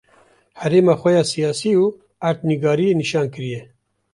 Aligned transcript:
herêma 0.59 0.93
xwe 0.99 1.11
ya 1.17 1.23
siyasî 1.31 1.71
û 1.83 1.85
erdnigariyê 2.29 2.93
nişan 3.01 3.27
kiriye. 3.33 3.61